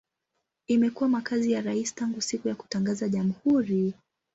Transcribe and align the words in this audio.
Imekuwa 0.67 1.09
makazi 1.09 1.51
ya 1.51 1.61
rais 1.61 1.95
tangu 1.95 2.21
siku 2.21 2.47
ya 2.47 2.55
kutangaza 2.55 3.09
jamhuri. 3.09 3.93